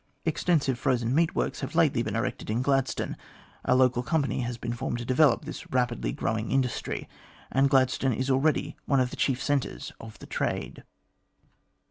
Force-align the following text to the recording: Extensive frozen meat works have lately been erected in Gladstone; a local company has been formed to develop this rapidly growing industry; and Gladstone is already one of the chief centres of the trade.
Extensive 0.25 0.79
frozen 0.79 1.13
meat 1.13 1.35
works 1.35 1.59
have 1.59 1.75
lately 1.75 2.01
been 2.01 2.15
erected 2.15 2.49
in 2.49 2.63
Gladstone; 2.63 3.15
a 3.63 3.75
local 3.75 4.01
company 4.01 4.39
has 4.39 4.57
been 4.57 4.73
formed 4.73 4.97
to 4.97 5.05
develop 5.05 5.45
this 5.45 5.69
rapidly 5.69 6.11
growing 6.11 6.49
industry; 6.49 7.07
and 7.51 7.69
Gladstone 7.69 8.11
is 8.13 8.31
already 8.31 8.75
one 8.85 8.99
of 8.99 9.11
the 9.11 9.15
chief 9.15 9.39
centres 9.43 9.91
of 9.99 10.17
the 10.17 10.25
trade. 10.25 10.83